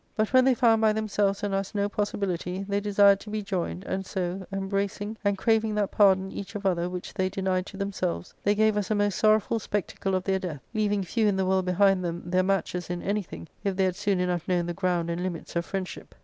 But 0.15 0.33
when 0.33 0.45
they 0.45 0.55
found 0.55 0.81
by 0.81 0.93
themselves 0.93 1.43
and 1.43 1.53
us 1.53 1.75
no 1.75 1.87
possibility, 1.87 2.65
they 2.67 2.79
desired 2.79 3.19
to 3.19 3.29
be 3.29 3.43
joined, 3.43 3.83
and 3.83 4.03
so, 4.03 4.47
embracing 4.51 5.15
and 5.23 5.37
craving 5.37 5.75
that 5.75 5.91
pardon 5.91 6.31
each 6.31 6.55
of 6.55 6.65
other 6.65 6.89
which 6.89 7.13
they 7.13 7.29
denied 7.29 7.67
to 7.67 7.77
themselves, 7.77 8.33
they 8.41 8.55
gave 8.55 8.77
us 8.77 8.89
a 8.89 8.95
most 8.95 9.19
sorrowful 9.19 9.59
spectacle 9.59 10.15
of 10.15 10.23
their 10.23 10.39
death, 10.39 10.63
leaving 10.73 11.03
few 11.03 11.27
in 11.27 11.35
the 11.35 11.45
world 11.45 11.65
behind 11.65 12.03
them 12.03 12.23
their 12.25 12.41
matches 12.41 12.89
in 12.89 13.03
anything 13.03 13.47
if 13.63 13.75
they 13.75 13.83
had 13.83 13.95
soon 13.95 14.19
enough 14.19 14.47
known 14.47 14.65
the 14.65 14.73
ground 14.73 15.11
and 15.11 15.21
limits 15.21 15.55
of 15.55 15.65
friendship. 15.67 16.15